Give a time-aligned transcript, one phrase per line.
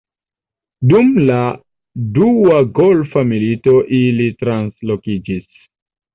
[0.93, 1.41] Dum la
[2.15, 5.63] Dua Golfa Milito ili translokiĝis.